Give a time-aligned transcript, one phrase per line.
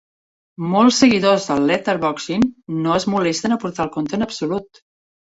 [0.75, 2.45] Molts seguidors del "letterboxing"
[2.85, 4.81] no es molesten a portar el compte en absolut.